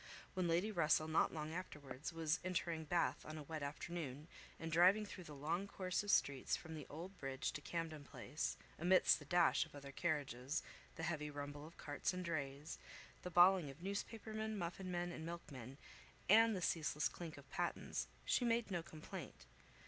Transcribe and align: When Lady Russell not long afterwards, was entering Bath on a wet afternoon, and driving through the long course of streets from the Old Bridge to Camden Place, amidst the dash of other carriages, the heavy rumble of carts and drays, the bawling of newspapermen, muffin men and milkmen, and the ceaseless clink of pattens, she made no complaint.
When 0.33 0.47
Lady 0.47 0.71
Russell 0.71 1.07
not 1.07 1.31
long 1.31 1.53
afterwards, 1.53 2.11
was 2.11 2.39
entering 2.43 2.85
Bath 2.85 3.23
on 3.23 3.37
a 3.37 3.43
wet 3.43 3.61
afternoon, 3.61 4.27
and 4.59 4.71
driving 4.71 5.05
through 5.05 5.25
the 5.25 5.35
long 5.35 5.67
course 5.67 6.01
of 6.01 6.09
streets 6.09 6.57
from 6.57 6.73
the 6.73 6.87
Old 6.89 7.15
Bridge 7.19 7.51
to 7.51 7.61
Camden 7.61 8.03
Place, 8.03 8.57
amidst 8.79 9.19
the 9.19 9.25
dash 9.25 9.63
of 9.63 9.75
other 9.75 9.91
carriages, 9.91 10.63
the 10.95 11.03
heavy 11.03 11.29
rumble 11.29 11.67
of 11.67 11.77
carts 11.77 12.15
and 12.15 12.25
drays, 12.25 12.79
the 13.21 13.29
bawling 13.29 13.69
of 13.69 13.83
newspapermen, 13.83 14.57
muffin 14.57 14.89
men 14.89 15.11
and 15.11 15.23
milkmen, 15.23 15.77
and 16.27 16.55
the 16.55 16.63
ceaseless 16.63 17.07
clink 17.07 17.37
of 17.37 17.47
pattens, 17.51 18.07
she 18.25 18.43
made 18.43 18.71
no 18.71 18.81
complaint. 18.81 19.45